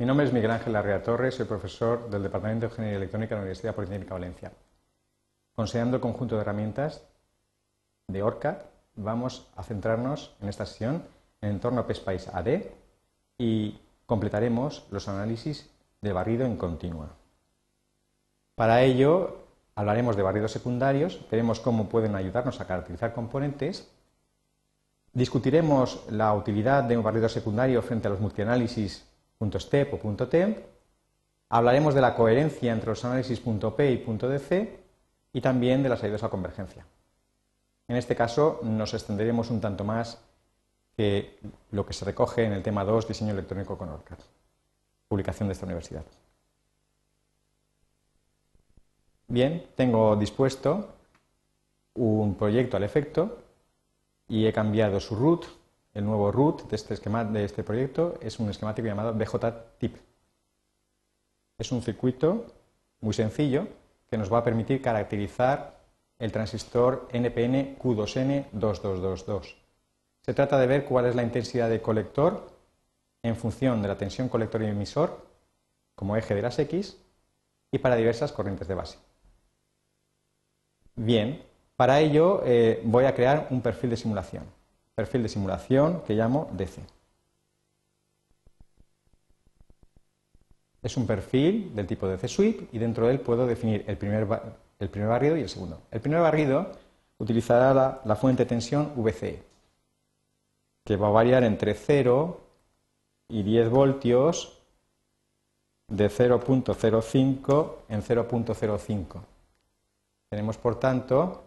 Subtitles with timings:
[0.00, 3.40] Mi nombre es Miguel Ángel Larrea Torres, soy profesor del Departamento de Ingeniería Electrónica de
[3.40, 4.52] la Universidad Politécnica Valencia.
[5.56, 7.02] Considerando el conjunto de herramientas
[8.06, 8.58] de ORCAD,
[8.94, 11.02] vamos a centrarnos en esta sesión
[11.40, 12.62] en el entorno PSPICE AD
[13.38, 13.76] y
[14.06, 15.68] completaremos los análisis
[16.00, 17.08] de barrido en continua.
[18.54, 23.90] Para ello, hablaremos de barridos secundarios, veremos cómo pueden ayudarnos a caracterizar componentes,
[25.12, 29.07] discutiremos la utilidad de un barrido secundario frente a los multianálisis
[29.38, 30.58] .step o .temp,
[31.48, 34.78] hablaremos de la coherencia entre los análisis .p y .dc
[35.32, 36.86] y también de las ayudas a convergencia.
[37.86, 40.20] En este caso nos extenderemos un tanto más
[40.96, 41.38] que
[41.70, 44.18] lo que se recoge en el tema 2, diseño electrónico con ORCAD,
[45.08, 46.04] publicación de esta universidad.
[49.28, 50.94] Bien, tengo dispuesto
[51.94, 53.38] un proyecto al efecto
[54.26, 55.44] y he cambiado su root.
[55.98, 59.96] El nuevo root de este, de este proyecto es un esquemático llamado BJTIP.
[61.58, 62.46] Es un circuito
[63.00, 63.66] muy sencillo
[64.08, 65.80] que nos va a permitir caracterizar
[66.20, 69.56] el transistor NPN Q2N2222.
[70.22, 72.46] Se trata de ver cuál es la intensidad de colector
[73.24, 75.26] en función de la tensión colector y emisor
[75.96, 76.96] como eje de las X
[77.72, 78.98] y para diversas corrientes de base.
[80.94, 81.42] Bien,
[81.74, 84.57] para ello eh, voy a crear un perfil de simulación,
[84.98, 86.82] perfil de simulación que llamo DC.
[90.82, 94.26] Es un perfil del tipo DC Sweep y dentro de él puedo definir el primer,
[94.80, 95.82] el primer barrido y el segundo.
[95.92, 96.72] El primer barrido
[97.18, 99.40] utilizará la, la fuente de tensión VCE,
[100.84, 102.40] que va a variar entre 0
[103.28, 104.58] y 10 voltios
[105.86, 109.20] de 0.05 en 0.05.
[110.28, 111.44] Tenemos, por tanto,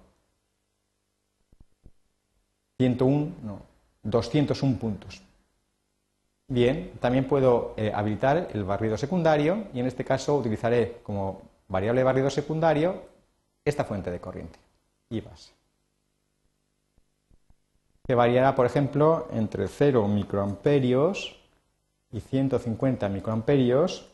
[2.81, 3.61] 101, no,
[4.01, 5.21] 201 puntos.
[6.47, 12.03] Bien, también puedo eh, habilitar el barrido secundario y en este caso utilizaré como variable
[12.03, 13.03] barrido secundario
[13.63, 14.57] esta fuente de corriente,
[15.11, 15.53] I base,
[18.07, 21.39] que variará, por ejemplo, entre 0 microamperios
[22.11, 24.09] y 150 microamperios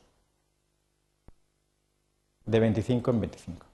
[2.46, 3.67] de 25 en 25.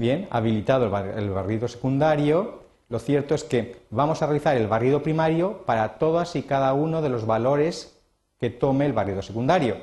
[0.00, 5.58] Bien, habilitado el barrido secundario, lo cierto es que vamos a realizar el barrido primario
[5.66, 8.00] para todas y cada uno de los valores
[8.38, 9.76] que tome el barrido secundario.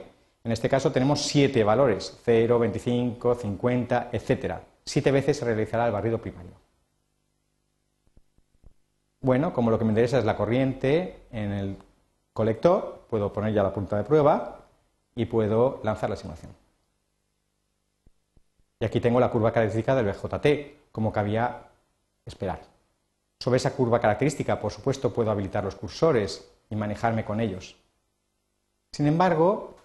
[0.44, 4.56] En este caso tenemos siete valores, 0, 25, 50, etc.
[4.84, 6.54] Siete veces se realizará el barrido primario.
[9.22, 11.78] Bueno, como lo que me interesa es la corriente en el
[12.34, 14.62] colector, puedo poner ya la punta de prueba
[15.16, 16.67] y puedo lanzar la simulación.
[18.80, 21.64] Y aquí tengo la curva característica del BJT, como cabía
[22.26, 22.62] esperar.
[23.40, 27.76] Sobre esa curva característica, por supuesto, puedo habilitar los cursores y manejarme con ellos.
[28.92, 29.76] Sin embargo,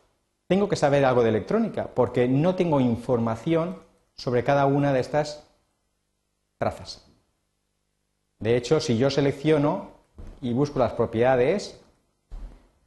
[0.47, 3.78] tengo que saber algo de electrónica, porque no tengo información
[4.14, 5.47] sobre cada una de estas
[6.59, 7.06] trazas.
[8.38, 9.91] De hecho, si yo selecciono
[10.41, 11.80] y busco las propiedades,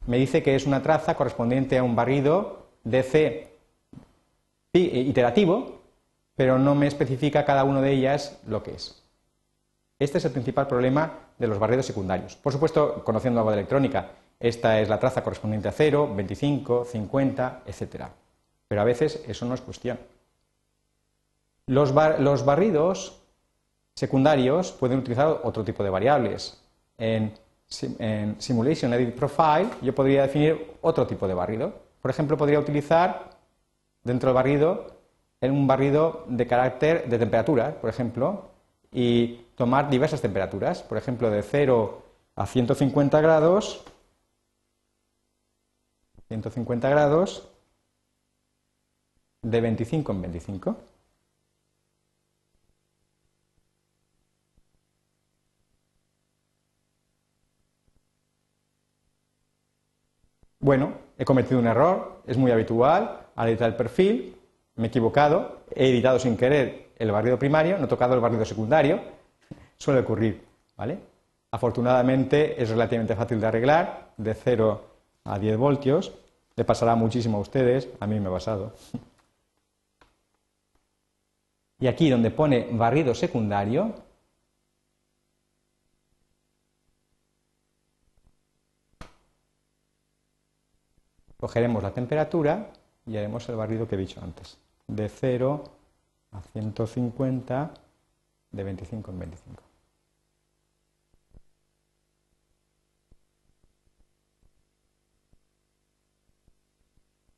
[0.06, 3.52] me dice que es una traza correspondiente a un barrido DC
[4.72, 5.75] iterativo
[6.36, 9.02] pero no me especifica cada una de ellas lo que es.
[9.98, 12.36] Este es el principal problema de los barridos secundarios.
[12.36, 17.62] Por supuesto, conociendo algo de electrónica, esta es la traza correspondiente a 0, 25, 50,
[17.66, 18.04] etc.
[18.68, 19.98] Pero a veces eso no es cuestión.
[21.66, 23.22] Los, barridos
[23.94, 26.62] secundarios pueden utilizar otro tipo de variables.
[26.98, 27.32] En,
[27.98, 31.72] en Simulation Edit Profile yo podría definir otro tipo de barrido.
[32.02, 33.30] Por ejemplo, podría utilizar
[34.04, 34.95] dentro del barrido
[35.40, 38.50] en un barrido de carácter de temperatura, por ejemplo,
[38.92, 42.02] y tomar diversas temperaturas, por ejemplo, de 0
[42.36, 43.84] a 150 grados,
[46.28, 47.48] 150 grados,
[49.42, 50.76] de 25 en 25.
[60.58, 64.36] Bueno, he cometido un error, es muy habitual al editar el perfil,
[64.76, 68.44] me he equivocado, he editado sin querer el barrido primario, no he tocado el barrido
[68.44, 69.00] secundario,
[69.76, 70.46] suele ocurrir,
[70.76, 70.98] ¿vale?
[71.50, 74.84] Afortunadamente es relativamente fácil de arreglar, de 0
[75.24, 76.12] a 10 voltios,
[76.54, 78.74] le pasará muchísimo a ustedes, a mí me ha pasado.
[81.78, 83.94] Y aquí donde pone barrido secundario,
[91.36, 92.72] cogeremos la temperatura
[93.06, 95.64] y haremos el barrido que he dicho antes de 0
[96.32, 97.74] a 150
[98.50, 99.62] de 25 en 25.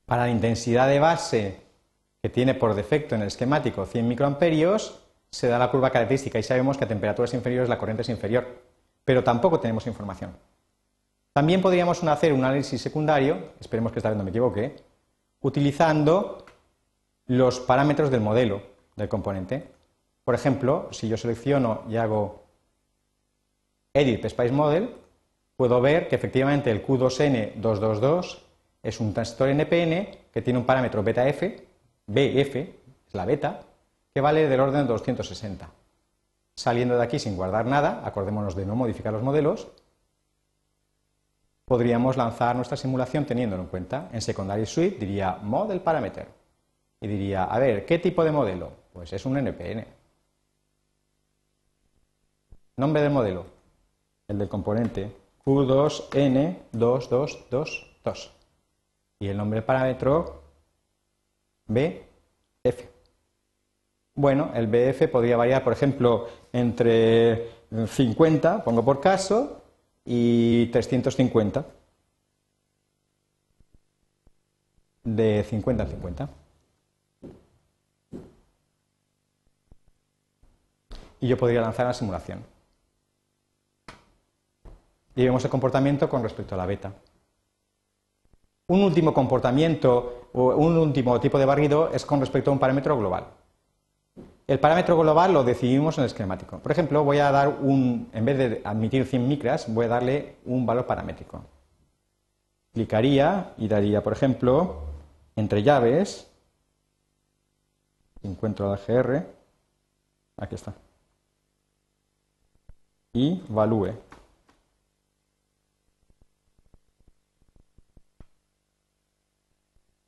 [0.07, 1.61] Para la intensidad de base
[2.23, 5.01] que tiene por defecto en el esquemático 100 microamperios,
[5.31, 8.47] se da la curva característica y sabemos que a temperaturas inferiores la corriente es inferior,
[9.05, 10.35] pero tampoco tenemos información.
[11.33, 14.77] También podríamos hacer un análisis secundario, esperemos que esta vez no me equivoque,
[15.41, 16.45] utilizando
[17.29, 18.63] los parámetros del modelo
[18.97, 19.69] del componente.
[20.25, 22.43] Por ejemplo, si yo selecciono y hago
[23.93, 24.95] Edit Spice Model,
[25.57, 28.39] puedo ver que efectivamente el Q2N222
[28.83, 31.67] es un transistor NPN que tiene un parámetro beta F,
[32.07, 33.61] BF, es la beta,
[34.15, 35.69] que vale del orden de 260.
[36.55, 39.69] Saliendo de aquí sin guardar nada, acordémonos de no modificar los modelos,
[41.67, 44.09] podríamos lanzar nuestra simulación teniéndolo en cuenta.
[44.13, 46.38] En Secondary Suite diría Model Parameter
[47.01, 48.73] y diría, a ver, ¿qué tipo de modelo?
[48.93, 49.87] Pues es un NPN.
[52.77, 53.47] Nombre del modelo,
[54.29, 55.11] el del componente
[55.45, 58.31] Q2N2222
[59.21, 60.43] y el nombre del parámetro
[61.67, 62.87] BF.
[64.15, 69.63] Bueno, el BF podría variar, por ejemplo, entre 50, pongo por caso,
[70.05, 71.65] y 350.
[75.05, 76.29] De 50 en 50.
[81.21, 82.45] Y yo podría lanzar la simulación.
[85.17, 86.93] Y vemos el comportamiento con respecto a la beta.
[88.69, 92.97] Un último comportamiento o un último tipo de barrido es con respecto a un parámetro
[92.97, 93.27] global.
[94.47, 96.59] El parámetro global lo decidimos en el esquemático.
[96.59, 100.37] Por ejemplo, voy a dar un, en vez de admitir 100 micras, voy a darle
[100.47, 101.45] un valor paramétrico.
[102.73, 104.85] Clicaría y daría, por ejemplo,
[105.37, 106.31] entre llaves,
[108.23, 109.27] encuentro la GR,
[110.37, 110.75] aquí está,
[113.13, 113.95] y valúe.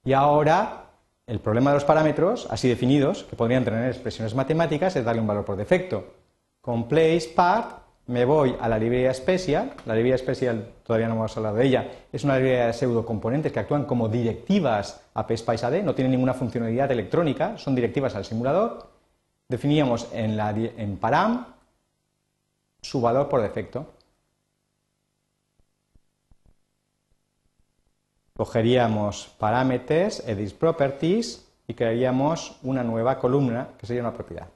[0.05, 0.87] Y ahora
[1.27, 5.29] el problema de los parámetros, así definidos, que podrían tener expresiones matemáticas, es darle un
[5.29, 6.05] valor por defecto.
[6.61, 11.37] Con place part me voy a la librería special, la librería special todavía no vamos
[11.37, 15.67] a hablar de ella, es una librería de pseudocomponentes que actúan como directivas a PSPICE
[15.67, 18.91] AD, no tienen ninguna funcionalidad electrónica, son directivas al simulador.
[19.49, 21.47] Definíamos en, la, en param
[22.83, 23.87] su valor por defecto.
[28.41, 34.49] cogeríamos parámetros, edit properties y crearíamos una nueva columna que sería una propiedad.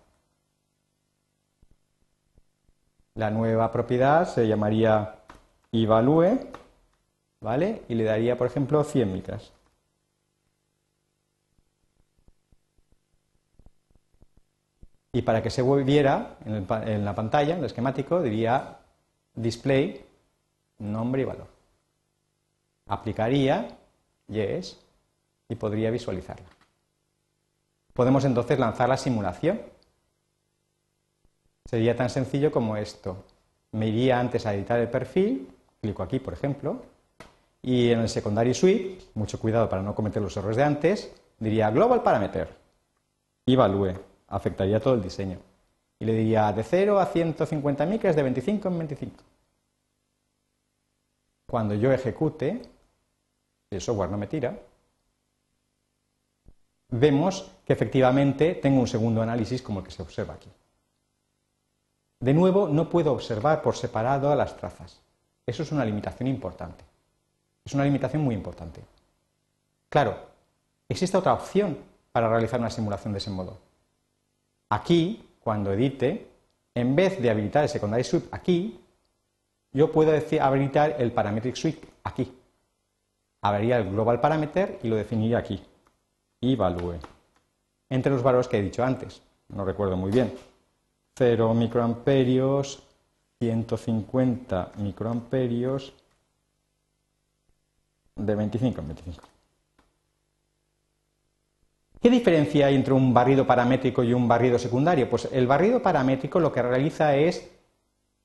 [3.15, 5.17] La nueva propiedad se llamaría
[5.71, 6.51] evalue,
[7.43, 7.83] ¿vale?
[7.87, 9.53] Y le daría, por ejemplo, 100 micras.
[15.15, 18.77] Y para que se viera en, la pantalla, en el esquemático, diría
[19.35, 20.05] display,
[20.79, 21.55] nombre y valor
[22.87, 23.69] aplicaría
[24.29, 24.79] yes
[25.49, 26.47] y podría visualizarla.
[27.93, 29.63] Podemos entonces lanzar la simulación.
[31.65, 33.25] Sería tan sencillo como esto.
[33.73, 35.49] Me iría antes a editar el perfil,
[35.81, 36.83] clico aquí, por ejemplo,
[37.63, 41.71] y en el secondary suite, mucho cuidado para no cometer los errores de antes, diría
[41.71, 42.65] global parameter
[43.47, 43.95] evalúe,
[44.29, 45.39] afectaría todo el diseño.
[45.99, 49.25] Y le diría de 0 a 150 micras de 25 en 25.
[51.47, 52.63] Cuando yo ejecute,
[53.71, 54.59] el software no me tira,
[56.91, 60.51] vemos que efectivamente tengo un segundo análisis como el que se observa aquí.
[62.21, 65.01] De nuevo, no puedo observar por separado a las trazas.
[65.47, 66.85] Eso es una limitación importante.
[67.65, 68.83] Es una limitación muy importante.
[69.89, 70.17] Claro,
[70.89, 71.79] existe otra opción
[72.13, 73.59] para realizar una simulación de ese modo.
[74.69, 76.29] Aquí, cuando edite,
[76.75, 78.81] en vez de habilitar el secondary sweep aquí,
[79.73, 82.33] yo puedo decir, habilitar el parametric sweep aquí
[83.45, 85.63] abriría el global parameter y lo definiría aquí.
[86.41, 86.99] Evalue.
[87.91, 90.35] Entre los valores que he dicho antes, no recuerdo muy bien.
[91.17, 92.83] 0 microamperios,
[93.39, 95.93] 150 microamperios
[98.17, 99.34] de 25 en 25.
[102.05, 105.09] ¿Qué diferencia hay entre un barrido paramétrico y un barrido secundario?
[105.09, 107.51] Pues el barrido paramétrico lo que realiza es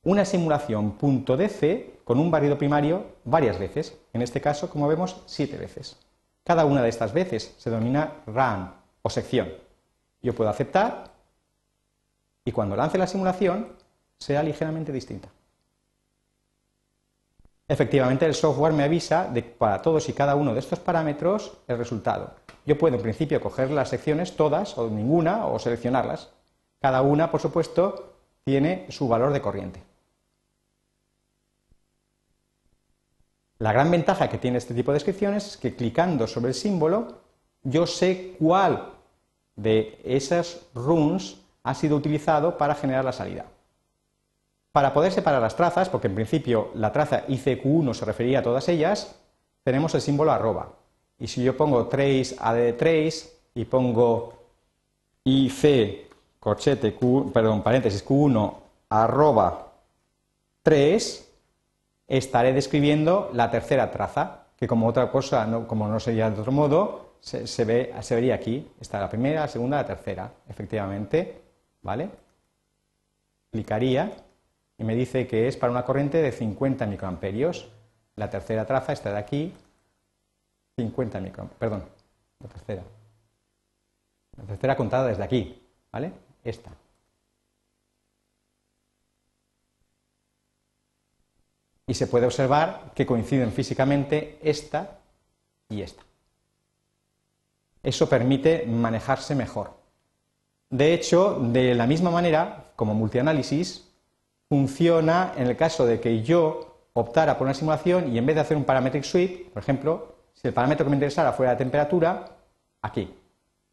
[0.04, 5.24] una simulación punto .dc con un barrido primario varias veces, en este caso, como vemos,
[5.28, 5.96] siete veces.
[6.44, 8.70] Cada una de estas veces se denomina run
[9.02, 9.48] o sección.
[10.22, 11.14] Yo puedo aceptar
[12.44, 13.70] y cuando lance la simulación
[14.18, 15.30] sea ligeramente distinta.
[17.70, 21.78] Efectivamente, el software me avisa de para todos y cada uno de estos parámetros el
[21.78, 22.34] resultado.
[22.66, 26.32] Yo puedo en principio coger las secciones todas o ninguna o seleccionarlas.
[26.82, 29.84] Cada una, por supuesto, tiene su valor de corriente.
[33.60, 37.20] La gran ventaja que tiene este tipo de descripciones es que clicando sobre el símbolo
[37.62, 38.94] yo sé cuál
[39.56, 43.46] de esas runes ha sido utilizado para generar la salida.
[44.72, 48.70] Para poder separar las trazas, porque en principio la traza ICQ1 se refería a todas
[48.70, 49.16] ellas,
[49.64, 50.70] tenemos el símbolo arroba.
[51.18, 54.34] Y si yo pongo trace ad trace y pongo
[55.24, 56.10] IC
[56.40, 58.54] corchete Q, perdón, paréntesis Q1
[58.90, 59.68] arroba
[60.64, 61.32] 3,
[62.08, 67.10] estaré describiendo la tercera traza, que como otra cosa, como no sería de otro modo,
[67.22, 68.68] se, ve, se vería aquí.
[68.80, 71.42] Está la primera, la segunda, la tercera, efectivamente,
[71.82, 72.10] ¿vale?
[73.52, 74.12] Clicaría
[74.80, 77.70] y me dice que es para una corriente de 50 microamperios.
[78.16, 79.54] La tercera traza está de aquí,
[80.78, 81.84] 50 microamperios, perdón,
[82.40, 82.84] la tercera.
[84.38, 86.14] La tercera contada desde aquí, ¿vale?
[86.46, 86.72] Esta.
[91.86, 95.00] Y se puede observar que coinciden físicamente esta
[95.68, 96.04] y esta.
[97.84, 99.74] Eso permite manejarse mejor.
[100.70, 103.89] De hecho, de la misma manera, como multianálisis,
[104.50, 108.42] funciona en el caso de que yo optara por una simulación y en vez de
[108.42, 112.26] hacer un parametric sweep, por ejemplo, si el parámetro que me interesara fuera la temperatura,
[112.82, 113.14] aquí,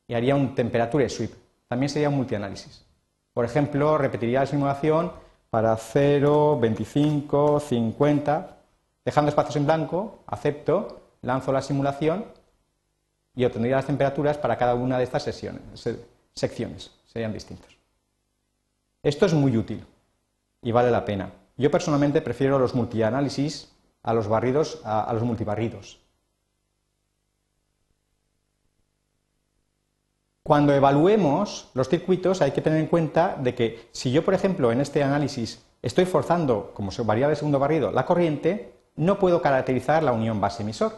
[0.07, 1.33] y haría un temperature sweep.
[1.67, 2.85] También sería un multianálisis.
[3.33, 5.13] Por ejemplo, repetiría la simulación
[5.51, 8.57] para 0, 25, 50,
[9.05, 12.27] dejando espacios en blanco, acepto, lanzo la simulación
[13.35, 15.63] y obtendría las temperaturas para cada una de estas sesiones,
[16.35, 17.77] secciones, serían distintos.
[19.03, 19.85] Esto es muy útil
[20.63, 21.33] y vale la pena.
[21.57, 23.73] Yo personalmente prefiero los multianálisis
[24.03, 26.01] a los barridos, a los multibarridos.
[30.47, 34.71] Cuando evaluemos los circuitos hay que tener en cuenta de que si yo, por ejemplo,
[34.71, 40.05] en este análisis estoy forzando como variable de segundo barrido la corriente, no puedo caracterizar
[40.05, 40.93] la unión base-emisor,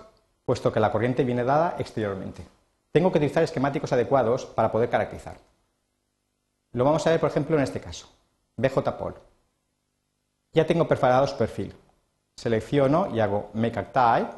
[0.45, 2.45] puesto que la corriente viene dada exteriormente.
[2.93, 5.39] Tengo que utilizar esquemáticos adecuados para poder caracterizar.
[6.73, 8.07] Lo vamos a ver, por ejemplo, en este caso.
[8.59, 9.28] BJPOL.
[10.59, 11.73] Ya tengo perforado su perfil.
[12.35, 14.33] Selecciono y hago Make Type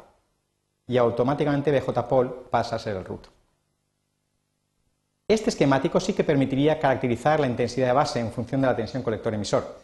[0.85, 3.25] y automáticamente BJPOL pasa a ser el root.
[5.27, 9.01] Este esquemático sí que permitiría caracterizar la intensidad de base en función de la tensión
[9.01, 9.79] colector-emisor.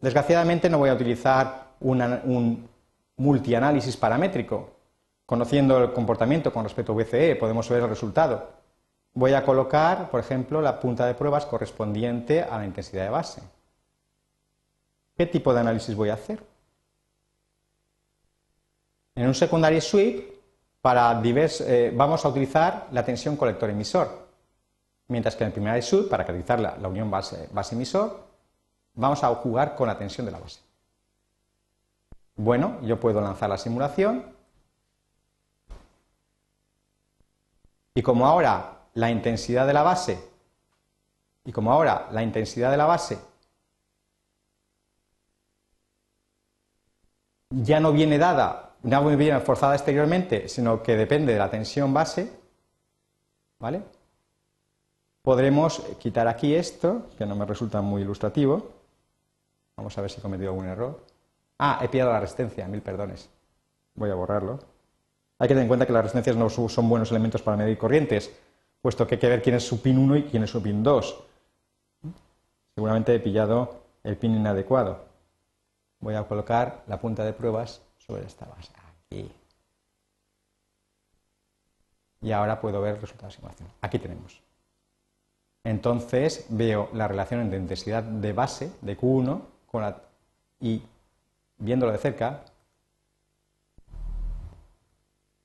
[0.00, 2.66] Desgraciadamente no voy a utilizar un
[3.18, 4.70] multianálisis paramétrico.
[5.26, 8.48] Conociendo el comportamiento con respecto a VCE podemos ver el resultado.
[9.12, 13.42] Voy a colocar, por ejemplo, la punta de pruebas correspondiente a la intensidad de base.
[15.22, 16.44] ¿Qué tipo de análisis voy a hacer?
[19.14, 20.34] En un secondary sweep,
[20.80, 24.26] para eh, vamos a utilizar la tensión colector-emisor.
[25.06, 28.18] Mientras que en el primer sub, para caracterizar la, unión base-emisor,
[28.94, 30.58] vamos a jugar con la tensión de la base.
[32.34, 34.26] Bueno, yo puedo lanzar la simulación
[37.94, 40.18] y como ahora la intensidad de la base
[41.44, 43.31] y como ahora la intensidad de la base
[47.62, 52.32] ya no viene dada, no viene forzada exteriormente, sino que depende de la tensión base,
[53.58, 53.82] ¿vale?
[55.22, 58.70] Podremos quitar aquí esto, que no me resulta muy ilustrativo.
[59.76, 61.00] Vamos a ver si he cometido algún error.
[61.58, 63.30] Ah, he pillado la resistencia, mil perdones.
[63.94, 64.58] Voy a borrarlo.
[65.38, 68.32] Hay que tener en cuenta que las resistencias no son buenos elementos para medir corrientes,
[68.80, 70.82] puesto que hay que ver quién es su pin 1 y quién es su pin
[70.82, 71.24] 2.
[72.74, 75.11] Seguramente he pillado el pin inadecuado.
[76.02, 78.72] Voy a colocar la punta de pruebas sobre esta base.
[79.06, 79.32] Aquí.
[82.20, 83.68] Y ahora puedo ver el resultado de simulación.
[83.80, 84.42] Aquí tenemos
[85.64, 89.40] entonces veo la relación entre intensidad de base de Q1
[90.60, 90.82] y
[91.58, 92.44] viéndolo de cerca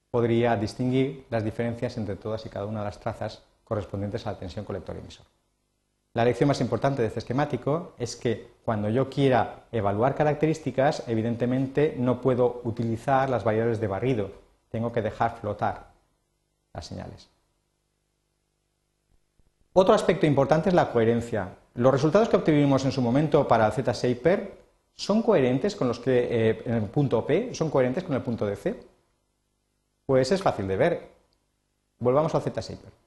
[0.09, 4.39] podría distinguir las diferencias entre todas y cada una de las trazas correspondientes a la
[4.39, 5.25] tensión colector-emisor.
[6.17, 11.93] La lección más importante de este esquemático es que cuando yo quiera evaluar características, evidentemente
[11.95, 14.31] no puedo utilizar las variables de barrido,
[14.71, 15.91] tengo que dejar flotar
[16.73, 17.29] las señales.
[19.73, 21.49] Otro aspecto importante es la coherencia.
[21.75, 24.57] Los resultados que obtuvimos en su momento para el Z-Shaper
[24.95, 28.47] son coherentes con los que eh, en el punto P, son coherentes con el punto
[28.47, 28.75] DC.
[30.07, 31.09] Pues es fácil de ver.
[31.99, 33.06] Volvamos al Z-Shaper.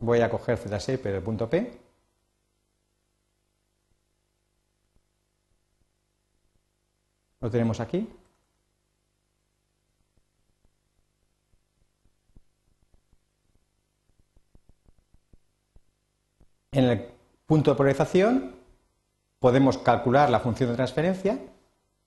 [0.00, 1.78] Voy a coger Z-Shaper del punto P.
[7.40, 8.08] Lo tenemos aquí.
[16.72, 17.08] En el
[17.46, 18.54] punto de polarización,
[19.38, 21.38] podemos calcular la función de transferencia,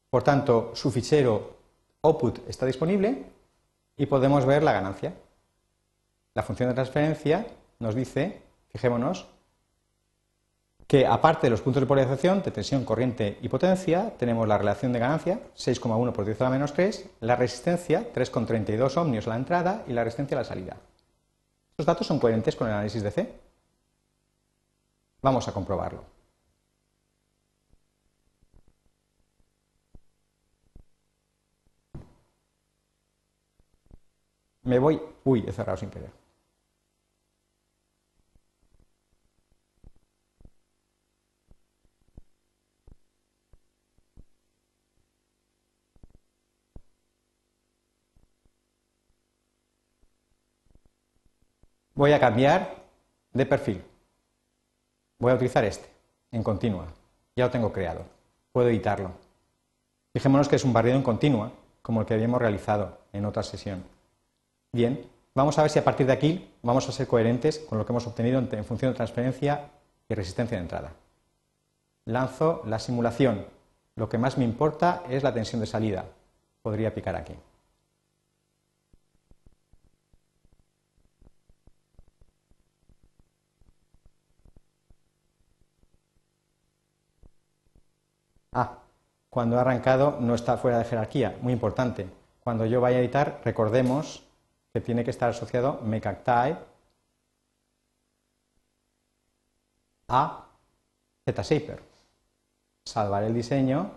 [0.10, 1.58] por tanto su fichero
[2.02, 3.24] output está disponible
[3.98, 5.14] y podemos ver la ganancia.
[6.34, 7.46] La función de transferencia
[7.84, 9.28] nos dice, fijémonos,
[10.88, 14.94] que aparte de los puntos de polarización de tensión, corriente y potencia, tenemos la relación
[14.94, 19.36] de ganancia, 6,1 por 10 a la menos 3, la resistencia, 3,32 ohmios a la
[19.36, 20.78] entrada y la resistencia a la salida.
[21.72, 23.34] Estos datos son coherentes con el análisis de C.
[25.22, 26.04] Vamos a comprobarlo.
[34.64, 35.02] Me voy...
[35.26, 36.23] Uy, he cerrado sin querer.
[52.04, 52.84] Voy a cambiar
[53.32, 53.82] de perfil.
[55.20, 55.88] Voy a utilizar este,
[56.34, 56.88] en continua.
[57.34, 58.04] Ya lo tengo creado.
[58.52, 59.12] Puedo editarlo.
[60.12, 63.86] Fijémonos que es un barrido en continua, como el que habíamos realizado en otra sesión.
[64.74, 67.86] Bien, vamos a ver si a partir de aquí vamos a ser coherentes con lo
[67.86, 69.70] que hemos obtenido en función de transferencia
[70.10, 70.92] y resistencia de entrada.
[72.04, 73.46] Lanzo la simulación.
[73.96, 76.04] Lo que más me importa es la tensión de salida.
[76.64, 77.36] Podría picar aquí.
[88.54, 88.80] Ah,
[89.30, 92.08] cuando he arrancado no está fuera de jerarquía, muy importante.
[92.44, 94.24] Cuando yo vaya a editar, recordemos
[94.72, 96.60] que tiene que estar asociado mecactype
[100.08, 100.46] a
[101.26, 101.82] ZShaper.
[102.86, 103.92] Salvaré el diseño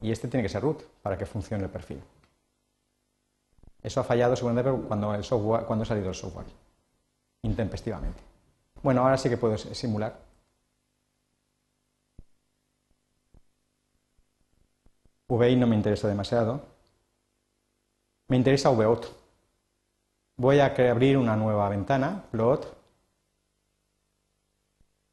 [0.00, 2.02] y este tiene que ser root para que funcione el perfil.
[3.82, 5.08] Eso ha fallado seguramente cuando,
[5.66, 6.46] cuando ha salido el software,
[7.42, 8.20] intempestivamente.
[8.82, 10.29] Bueno, ahora sí que puedo simular.
[15.38, 16.60] VI no me interesa demasiado.
[18.28, 19.06] Me interesa VOT.
[20.36, 22.76] Voy a abrir una nueva ventana, plot,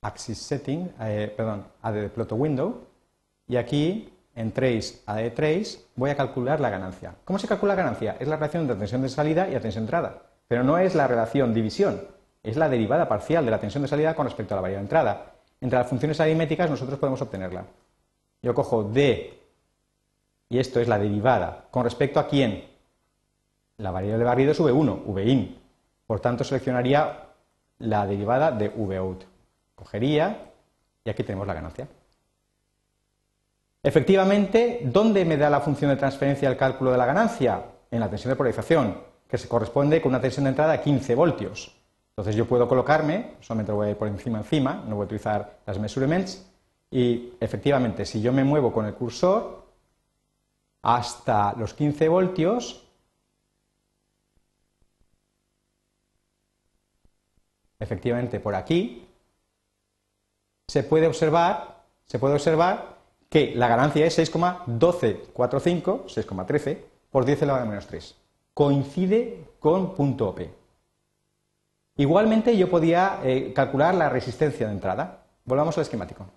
[0.02, 2.88] axis setting, eh, perdón, add plot window,
[3.48, 7.16] y aquí en trace, add trace, voy a calcular la ganancia.
[7.26, 8.16] ¿Cómo se calcula la ganancia?
[8.20, 10.96] Es la relación de tensión de salida y la tensión de entrada, pero no es
[10.96, 12.02] la relación división,
[12.44, 14.86] es la derivada parcial de la tensión de salida con respecto a la variable de
[14.86, 15.34] entrada.
[15.60, 17.66] Entre las funciones aritméticas nosotros podemos obtenerla.
[18.44, 19.37] Yo cojo D,
[20.50, 22.64] y esto es la derivada, con respecto a quién,
[23.78, 25.60] la variable de barrido es V1, Vin.
[26.08, 27.28] Por tanto, seleccionaría
[27.80, 29.24] la derivada de Vout.
[29.76, 30.52] Cogería
[31.04, 31.88] y aquí tenemos la ganancia.
[33.84, 37.64] Efectivamente, ¿dónde me da la función de transferencia el cálculo de la ganancia?
[37.92, 38.98] En la tensión de polarización,
[39.30, 41.76] que se corresponde con una tensión de entrada de 15 voltios.
[42.10, 45.60] Entonces yo puedo colocarme, solamente voy a ir por encima encima, no voy a utilizar
[45.68, 46.50] las measurements,
[46.90, 49.67] y efectivamente si yo me muevo con el cursor
[50.88, 52.88] hasta los 15 voltios,
[57.78, 59.06] efectivamente por aquí,
[60.66, 61.84] se puede observar,
[63.30, 66.78] que la ganancia es 6,1245, 6,13
[67.12, 68.16] por 10 elevado a menos 3.
[68.54, 70.40] Coincide con punto OP.
[71.98, 75.26] Igualmente yo podía eh, calcular la resistencia de entrada.
[75.44, 76.28] Volvamos al esquemático.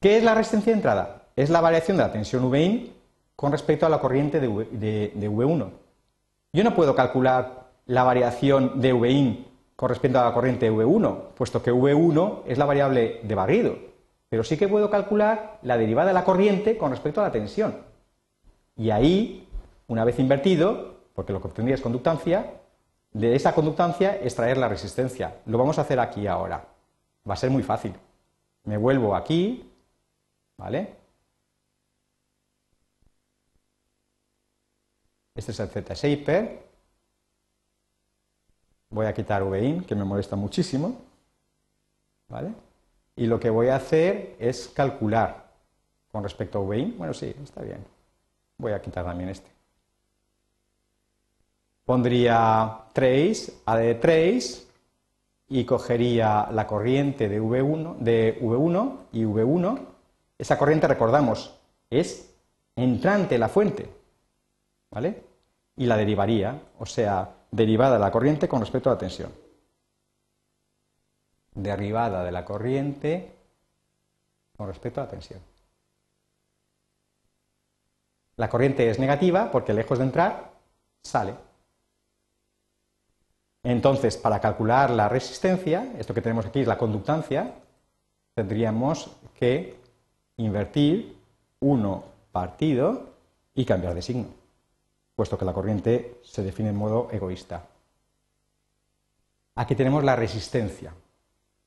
[0.00, 1.26] ¿Qué es la resistencia de entrada?
[1.36, 2.92] es la variación de la tensión Vin
[3.36, 5.70] con respecto a la corriente de, v, 1
[6.52, 11.62] Yo no puedo calcular la variación de Vin con respecto a la corriente V1, puesto
[11.62, 13.76] que V1 es la variable de barrido,
[14.30, 17.76] pero sí que puedo calcular la derivada de la corriente con respecto a la tensión.
[18.74, 19.46] Y ahí,
[19.86, 22.54] una vez invertido, porque lo que obtendría es conductancia,
[23.12, 25.36] de esa conductancia extraer la resistencia.
[25.44, 26.64] Lo vamos a hacer aquí ahora.
[27.28, 27.92] Va a ser muy fácil.
[28.64, 29.70] Me vuelvo aquí,
[30.56, 30.96] ¿vale?
[35.34, 36.66] Este es el Z-Shaper.
[38.90, 41.02] Voy a quitar VIN, que me molesta muchísimo.
[42.28, 42.52] ¿Vale?
[43.16, 45.46] Y lo que voy a hacer es calcular
[46.10, 46.96] con respecto a VIN.
[46.96, 47.84] Bueno, sí, está bien.
[48.58, 49.50] Voy a quitar también este.
[51.84, 54.66] Pondría trace, AD trace,
[55.48, 59.95] y cogería la corriente de V1, de V1 y V1.
[60.38, 61.58] Esa corriente, recordamos,
[61.90, 62.34] es
[62.74, 63.90] entrante la fuente.
[64.90, 65.24] ¿Vale?
[65.76, 69.32] Y la derivaría, o sea, derivada de la corriente con respecto a la tensión.
[71.54, 73.34] Derivada de la corriente
[74.56, 75.40] con respecto a la tensión.
[78.36, 80.52] La corriente es negativa porque lejos de entrar,
[81.02, 81.34] sale.
[83.62, 87.54] Entonces, para calcular la resistencia, esto que tenemos aquí es la conductancia,
[88.34, 89.80] tendríamos que
[90.36, 91.16] invertir
[91.60, 93.14] 1 partido
[93.54, 94.28] y cambiar de signo,
[95.14, 97.64] puesto que la corriente se define en modo egoísta.
[99.54, 100.92] Aquí tenemos la resistencia,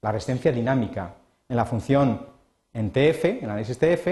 [0.02, 1.16] la resistencia dinámica.
[1.48, 2.28] En la función
[2.72, 4.08] en TF, en el análisis TF,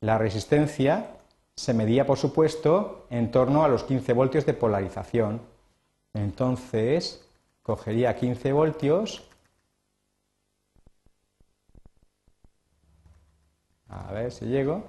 [0.00, 1.10] la resistencia
[1.54, 5.40] se medía, por supuesto, en torno a los 15 voltios de polarización.
[6.14, 7.24] Entonces,
[7.62, 9.29] cogería 15 voltios.
[13.90, 14.84] A ver si llego.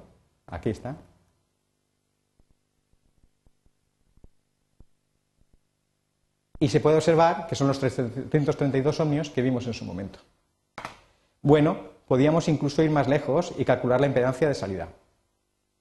[0.48, 0.96] Aquí está.
[6.60, 10.20] Y se puede observar que son los 332 ohmios que vimos en su momento.
[11.42, 14.88] Bueno, podíamos incluso ir más lejos y calcular la impedancia de salida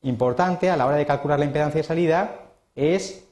[0.02, 2.36] importante a la hora de calcular la impedancia de salida
[2.74, 3.24] es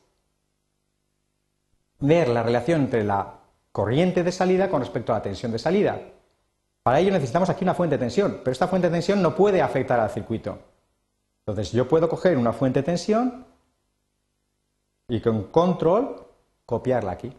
[2.00, 3.34] ver la relación entre la
[3.72, 6.00] corriente de salida con respecto a la tensión de salida.
[6.88, 9.60] Para ello necesitamos aquí una fuente de tensión, pero esta fuente de tensión no puede
[9.60, 10.58] afectar al circuito.
[11.40, 13.44] Entonces yo puedo coger una fuente de tensión
[15.06, 16.24] y con control
[16.64, 17.30] copiarla aquí.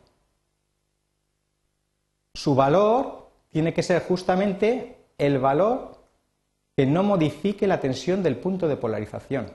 [2.35, 5.97] Su valor tiene que ser justamente el valor
[6.77, 9.51] que no modifique la tensión del punto de polarización.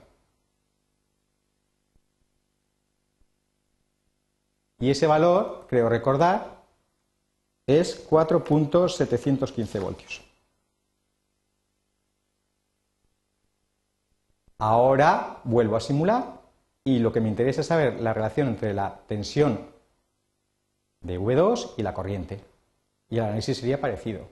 [4.80, 6.53] Y ese valor, creo recordar,
[7.66, 10.22] es 4.715 voltios.
[14.58, 16.40] Ahora vuelvo a simular
[16.84, 19.66] y lo que me interesa es saber la relación entre la tensión
[21.00, 22.40] de V2 y la corriente.
[23.08, 24.26] Y el análisis sería parecido.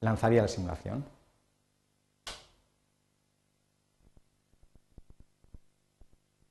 [0.00, 1.04] Lanzaría la simulación.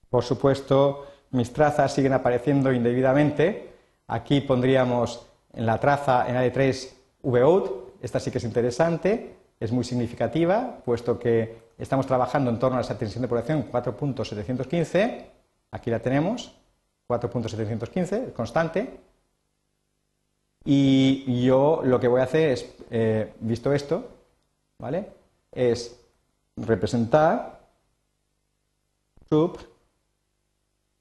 [0.10, 3.74] Por supuesto, mis trazas siguen apareciendo indebidamente.
[4.08, 6.90] Aquí pondríamos en la traza en AD3
[7.22, 7.94] VOUT.
[8.02, 12.82] Esta sí que es interesante, es muy significativa, puesto que estamos trabajando en torno a
[12.82, 15.26] esa tensión de población 4.715.
[15.72, 16.54] Aquí la tenemos,
[17.08, 19.00] 4.715, constante.
[20.66, 24.08] Y yo lo que voy a hacer es, eh, visto esto,
[24.80, 25.10] ¿vale?
[25.52, 26.00] Es
[26.56, 27.60] representar
[29.30, 29.58] sub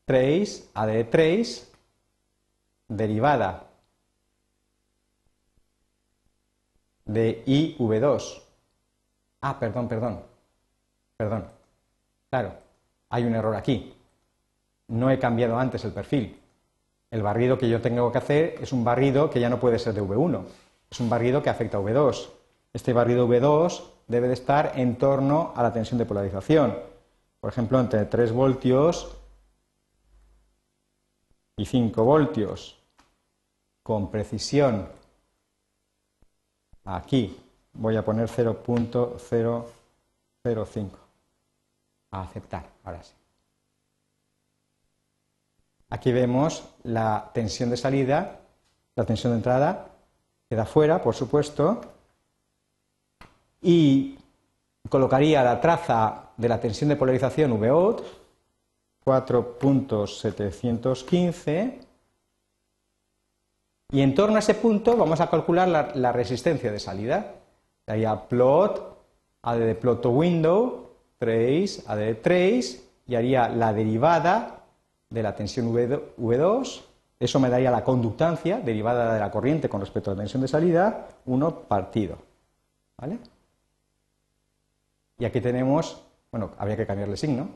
[0.05, 1.65] trace, A de trace,
[2.89, 3.72] derivada
[7.13, 8.43] de IV2.
[9.41, 10.21] Ah, perdón, perdón.
[11.17, 11.47] Perdón.
[12.31, 12.55] Claro,
[13.11, 13.95] hay un error aquí.
[14.89, 16.39] No he cambiado antes el perfil.
[17.11, 19.95] El barrido que yo tengo que hacer es un barrido que ya no puede ser
[19.95, 20.45] de V1.
[20.91, 22.29] Es un barrido que afecta a V2.
[22.73, 26.79] Este barrido V2 debe de estar en torno a la tensión de polarización.
[27.41, 29.17] Por ejemplo, entre 3 voltios
[31.57, 32.79] y 5 voltios
[33.83, 34.89] con precisión
[36.85, 37.37] aquí
[37.73, 40.91] voy a poner 0.005
[42.11, 43.15] a aceptar ahora sí.
[45.91, 48.39] Aquí vemos la tensión de salida
[48.95, 49.89] la tensión de entrada
[50.49, 51.81] queda fuera por supuesto
[53.63, 54.19] y
[54.89, 58.03] colocaría la traza de la tensión de polarización VOUT
[59.05, 61.92] 4.715
[63.93, 67.35] y en torno a ese punto vamos a calcular la, resistencia de salida.
[67.87, 68.97] Sería plot,
[69.43, 74.65] AD de plot to window, trace, AD de trace y haría la derivada
[75.11, 76.83] de la tensión V2.
[77.21, 80.49] Eso me daría la conductancia derivada de la corriente con respecto a la tensión de
[80.49, 82.17] salida, 1 partido.
[82.97, 83.19] ¿Vale?
[85.19, 87.49] Y aquí tenemos, bueno, habría que cambiarle signo.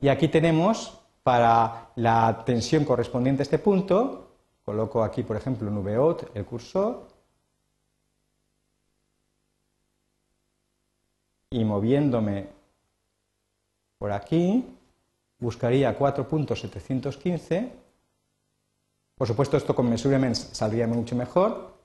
[0.00, 4.28] Y aquí tenemos para la tensión correspondiente a este punto,
[4.64, 7.08] coloco aquí, por ejemplo, en VOT el cursor,
[11.50, 12.48] y moviéndome
[13.98, 14.64] por aquí,
[15.38, 17.72] buscaría 4.715.
[19.16, 21.76] Por supuesto, esto con measurement saldría mucho mejor.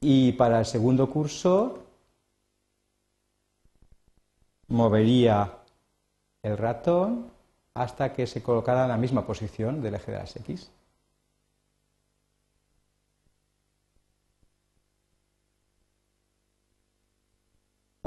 [0.00, 1.85] Y para el segundo curso
[4.68, 5.58] movería
[6.42, 7.30] el ratón
[7.74, 10.70] hasta que se colocara en la misma posición del eje de las X.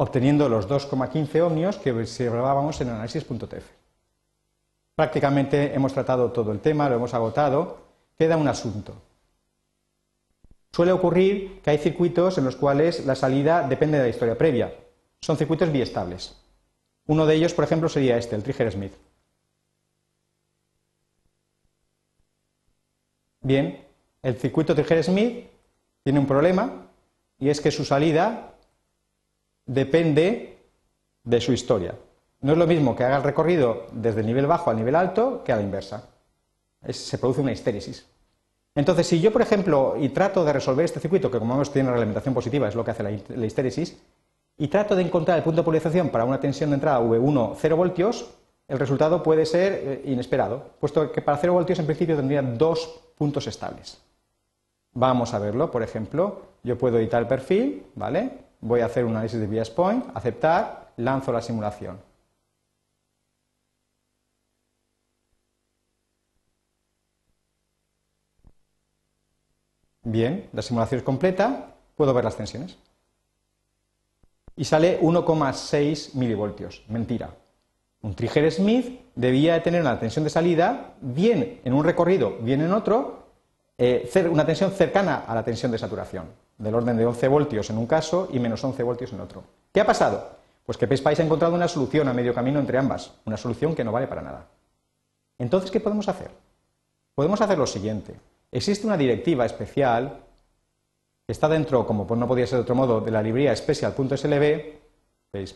[0.01, 3.65] obteniendo los 2,15 ohmios que observábamos en el análisis.tf.
[4.95, 7.79] Prácticamente hemos tratado todo el tema, lo hemos agotado.
[8.17, 8.93] Queda un asunto.
[10.71, 14.73] Suele ocurrir que hay circuitos en los cuales la salida depende de la historia previa.
[15.19, 16.38] Son circuitos biestables.
[17.09, 18.93] Uno de ellos, por ejemplo, sería este, el Trigger-Smith.
[23.41, 23.83] Bien,
[24.21, 25.47] el circuito Trigger-Smith
[26.03, 26.85] tiene un problema
[27.39, 28.53] y es que su salida
[29.65, 30.59] depende
[31.23, 31.95] de su historia.
[32.41, 35.43] No es lo mismo que haga el recorrido desde el nivel bajo al nivel alto
[35.43, 36.09] que a la inversa.
[36.91, 38.05] se produce una histéresis.
[38.75, 41.87] Entonces, si yo, por ejemplo, y trato de resolver este circuito, que como vemos tiene
[41.87, 43.97] una realimentación positiva, es lo que hace la, la histéresis,
[44.59, 47.77] y trato de encontrar el punto de polarización para una tensión de entrada V1 0
[47.77, 48.29] voltios,
[48.67, 52.99] el resultado puede ser eh, inesperado, puesto que para 0 voltios en principio tendría dos
[53.17, 54.01] puntos estables.
[54.93, 58.31] Vamos a verlo, por ejemplo, yo puedo editar el perfil, ¿vale?
[58.59, 61.97] Voy a hacer un análisis de bias point, aceptar, lanzo la simulación.
[70.03, 72.77] Bien, la simulación es completa, puedo ver las tensiones
[74.59, 76.83] y sale 1,6 milivoltios.
[76.89, 77.29] Mentira.
[78.01, 82.59] Un trigger Smith debía de tener una tensión de salida bien en un recorrido, bien
[82.59, 83.27] en otro,
[83.77, 86.25] eh, una tensión cercana a la tensión de saturación,
[86.57, 89.45] del orden de 11 voltios en un caso y menos 11 voltios en otro.
[89.71, 90.29] ¿Qué ha pasado?
[90.65, 93.85] Pues que PSPICE ha encontrado una solución a medio camino entre ambas, una solución que
[93.85, 94.47] no vale para nada.
[95.37, 96.31] Entonces, ¿qué podemos hacer?
[97.15, 98.13] Podemos hacer lo siguiente.
[98.51, 100.19] Existe una directiva especial
[101.31, 104.79] está dentro, como no podía ser de otro modo, de la librería special.slb,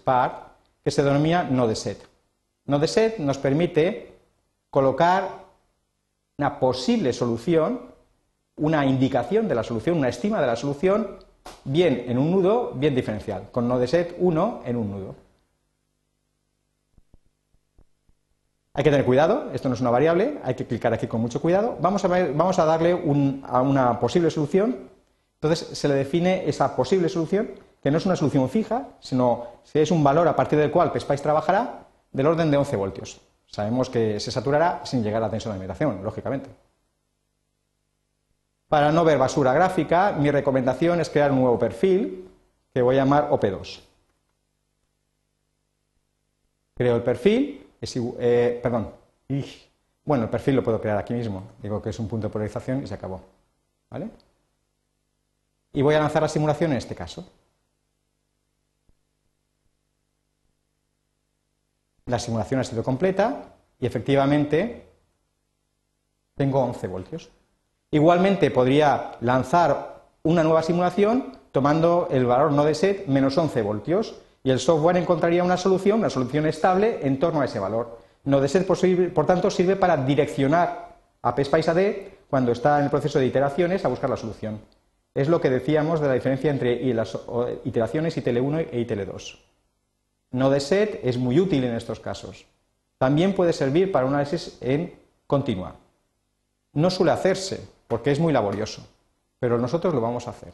[0.03, 0.47] part,
[0.83, 2.07] que se denomina nodeset.
[2.65, 4.13] Nodeset nos permite
[4.69, 5.45] colocar
[6.37, 7.81] una posible solución,
[8.55, 11.17] una indicación de la solución, una estima de la solución,
[11.63, 15.15] bien en un nudo, bien diferencial, con nodeset 1 en un nudo.
[18.75, 21.41] Hay que tener cuidado, esto no es una variable, hay que clicar aquí con mucho
[21.41, 21.77] cuidado.
[21.79, 24.92] Vamos a, vamos a darle a una posible solución
[25.43, 27.51] entonces se le define esa posible solución,
[27.81, 31.21] que no es una solución fija, sino es un valor a partir del cual PSPICE
[31.21, 33.19] trabajará del orden de 11 voltios.
[33.45, 36.49] Sabemos que se saturará sin llegar a la tensión de limitación, lógicamente.
[38.69, 42.29] Para no ver basura gráfica, mi recomendación es crear un nuevo perfil
[42.73, 43.81] que voy a llamar OP2.
[46.73, 47.67] Creo el perfil,
[48.17, 48.91] eh, perdón,
[50.05, 52.81] bueno, el perfil lo puedo crear aquí mismo, digo que es un punto de polarización
[52.81, 53.19] y se acabó.
[53.89, 54.09] ¿Vale?
[55.73, 57.27] Y voy a lanzar la simulación en este caso.
[62.05, 64.87] La simulación ha sido completa y efectivamente
[66.35, 67.31] tengo 11 voltios.
[67.91, 74.15] Igualmente podría lanzar una nueva simulación tomando el valor no de set menos 11 voltios
[74.43, 77.99] y el software encontraría una solución, una solución estable en torno a ese valor.
[78.25, 81.79] No de set, por tanto, sirve para direccionar a PSPICE AD
[82.29, 84.59] cuando está en el proceso de iteraciones a buscar la solución.
[85.15, 87.17] Es lo que decíamos de la diferencia entre las
[87.65, 89.37] iteraciones ITL1 e ITL2.
[90.31, 92.45] Nodeset es muy útil en estos casos.
[92.97, 94.93] También puede servir para un análisis en
[95.27, 95.75] continua.
[96.73, 98.87] No suele hacerse porque es muy laborioso,
[99.39, 100.53] pero nosotros lo vamos a hacer.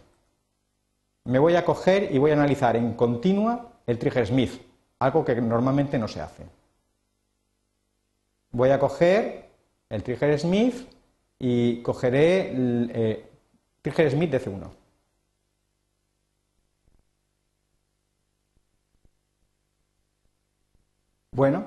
[1.23, 4.61] Me voy a coger y voy a analizar en continua el trigger Smith,
[4.99, 6.43] algo que normalmente no se hace.
[8.51, 9.45] Voy a coger
[9.89, 10.87] el trigger Smith
[11.37, 13.29] y cogeré eh,
[13.81, 14.69] Trigger Smith de C1.
[21.31, 21.63] Bueno,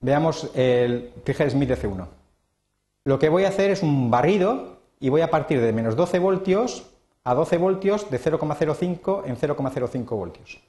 [0.00, 2.08] veamos el Trigger Smith de C1.
[3.04, 6.18] Lo que voy a hacer es un barrido y voy a partir de menos 12
[6.18, 6.90] voltios
[7.22, 10.60] a 12 voltios de 0,05 en 0,05 voltios.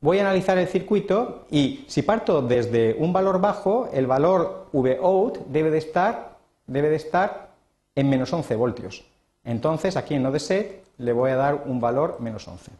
[0.00, 5.38] Voy a analizar el circuito y si parto desde un valor bajo, el valor Vout
[5.48, 7.49] debe de estar, debe de estar
[7.94, 9.04] en menos 11 voltios.
[9.44, 12.70] Entonces, aquí en set le voy a dar un valor menos 11.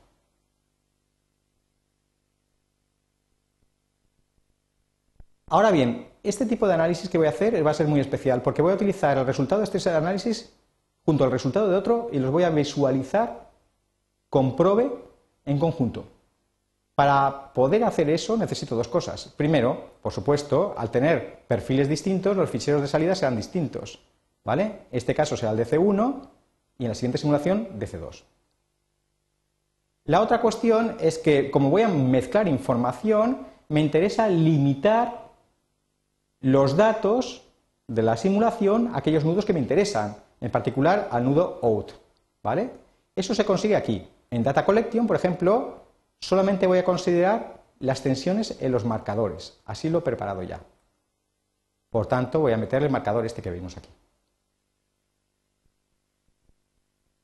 [5.49, 8.41] Ahora bien, este tipo de análisis que voy a hacer va a ser muy especial
[8.41, 10.53] porque voy a utilizar el resultado de este análisis
[11.05, 13.51] junto al resultado de otro y los voy a visualizar
[14.29, 14.93] con probe
[15.45, 16.05] en conjunto.
[16.95, 19.33] Para poder hacer eso necesito dos cosas.
[19.37, 23.99] Primero, por supuesto, al tener perfiles distintos, los ficheros de salida serán distintos.
[24.45, 24.87] ¿Vale?
[24.91, 26.29] Este caso será el DC1
[26.79, 28.23] y en la siguiente simulación DC2.
[30.05, 35.29] La otra cuestión es que, como voy a mezclar información, me interesa limitar
[36.41, 37.43] los datos
[37.87, 41.93] de la simulación a aquellos nudos que me interesan, en particular al nudo out.
[42.43, 42.71] ¿Vale?
[43.15, 44.09] Eso se consigue aquí.
[44.31, 45.81] En Data Collection, por ejemplo,
[46.19, 49.61] solamente voy a considerar las tensiones en los marcadores.
[49.67, 50.61] Así lo he preparado ya.
[51.91, 53.89] Por tanto, voy a meter el marcador este que vimos aquí.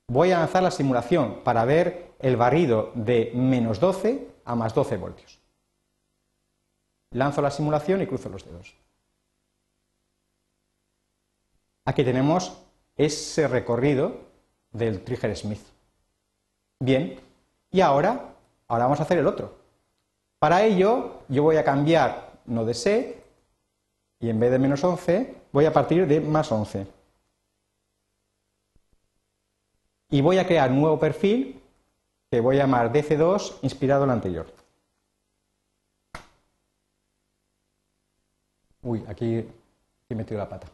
[0.08, 4.96] Voy a lanzar la simulación para ver el barrido de menos 12 a más 12
[4.96, 5.40] voltios.
[7.10, 8.74] Lanzo la simulación y cruzo los dedos.
[11.84, 12.62] Aquí tenemos
[12.96, 14.20] ese recorrido
[14.72, 15.60] del Trigger Smith.
[16.78, 17.18] Bien,
[17.70, 18.34] y ahora,
[18.68, 19.56] ahora vamos a hacer el otro.
[20.38, 23.24] Para ello, yo voy a cambiar no de set
[24.20, 26.95] y en vez de menos 11 voy a partir de más 11.
[30.10, 31.60] Y voy a crear un nuevo perfil
[32.30, 34.46] que voy a llamar DC2 inspirado en el anterior.
[38.82, 39.44] Uy, aquí
[40.08, 40.68] he metido la pata.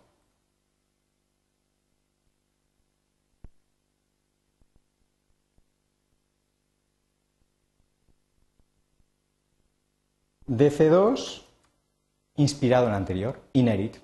[10.46, 11.42] DC2
[12.36, 13.96] inspirado en el anterior, inherit.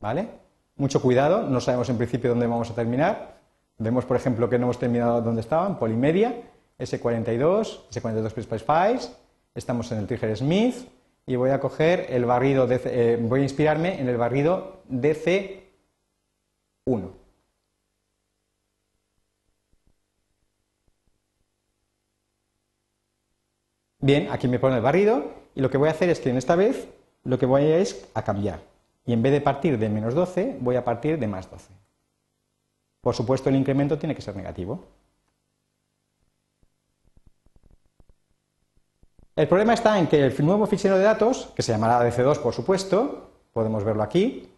[0.00, 0.28] ¿Vale?
[0.76, 3.39] Mucho cuidado, no sabemos en principio dónde vamos a terminar.
[3.80, 6.42] Vemos, por ejemplo, que no hemos terminado donde estaban, Polimedia,
[6.78, 9.16] S42, S42 Files,
[9.54, 10.86] estamos en el Trigger Smith
[11.24, 15.62] y voy a coger el barrido, eh, voy a inspirarme en el barrido DC1.
[24.00, 26.36] Bien, aquí me pone el barrido y lo que voy a hacer es que en
[26.36, 26.86] esta vez
[27.24, 28.60] lo que voy a es a cambiar.
[29.06, 31.89] Y en vez de partir de menos 12, voy a partir de más 12.
[33.00, 34.84] Por supuesto, el incremento tiene que ser negativo.
[39.36, 42.52] El problema está en que el nuevo fichero de datos, que se llamará DC2 por
[42.52, 44.50] supuesto, podemos verlo aquí,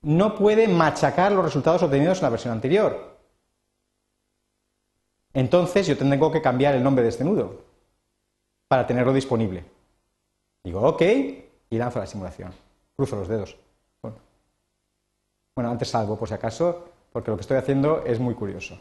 [0.00, 3.18] no puede machacar los resultados obtenidos en la versión anterior.
[5.34, 7.62] Entonces yo tengo que cambiar el nombre de este nudo
[8.68, 9.64] para tenerlo disponible.
[10.64, 12.65] Digo OK y lanzo la simulación.
[12.96, 13.56] Cruzo los dedos.
[15.54, 18.78] Bueno, antes salgo por si acaso, porque lo que estoy haciendo es muy curioso.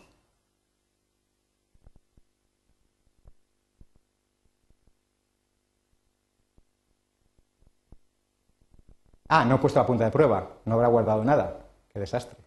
[9.27, 11.65] Ah, no he puesto la punta de prueba, no habrá guardado nada.
[11.91, 12.37] Qué desastre.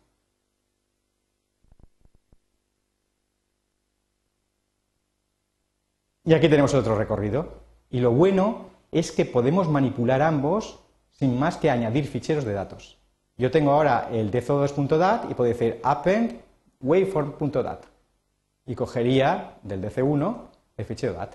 [6.24, 7.62] Y aquí tenemos otro recorrido.
[7.90, 10.78] Y lo bueno es que podemos manipular ambos
[11.18, 12.98] sin más que añadir ficheros de datos.
[13.36, 16.40] Yo tengo ahora el dco2.dat y puedo decir append
[16.80, 17.84] waveform.dat
[18.66, 20.36] y cogería del dc1
[20.76, 21.34] el fichero dat.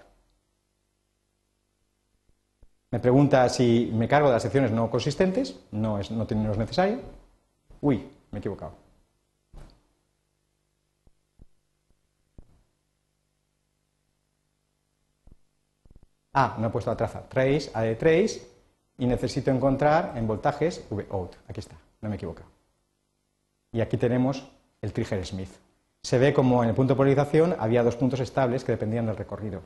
[2.92, 7.00] Me pregunta si me cargo de las secciones no consistentes, no es, no es necesario.
[7.82, 8.74] Uy, me he equivocado.
[16.34, 17.28] Ah, no he puesto la traza.
[17.30, 18.53] Trace, A de trace,
[19.04, 21.36] y necesito encontrar en voltajes out.
[21.50, 22.48] Aquí está, no me he equivocado.
[23.74, 24.50] Y aquí tenemos
[24.82, 25.50] el trigger Smith.
[26.02, 29.18] Se ve como en el punto de polarización había dos puntos estables que dependían del
[29.18, 29.62] recorrido.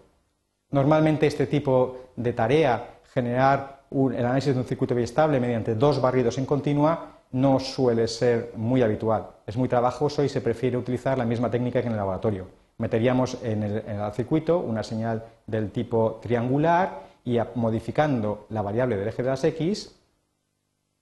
[0.71, 6.39] Normalmente este tipo de tarea, generar el análisis de un circuito biestable mediante dos barridos
[6.39, 9.27] en continua, no suele ser muy habitual.
[9.45, 12.47] Es muy trabajoso y se prefiere utilizar la misma técnica que en el laboratorio
[12.77, 19.21] meteríamos en el, circuito una señal del tipo triangular y modificando la variable del eje
[19.21, 19.93] de las x,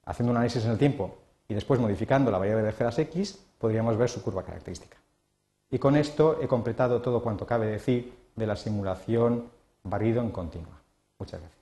[0.04, 2.98] haciendo un análisis en el tiempo y después modificando la variable del eje de las
[2.98, 4.96] x, podríamos ver su curva característica.
[5.70, 9.44] Y con esto he completado todo cuanto cabe decir de la simulación
[9.84, 10.82] barrido en continua.
[11.16, 11.55] Muchas gracias.